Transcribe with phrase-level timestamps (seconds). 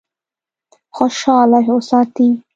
[0.95, 2.29] خوشاله وساتي.